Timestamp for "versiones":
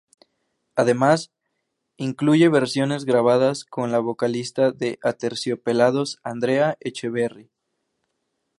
2.49-3.05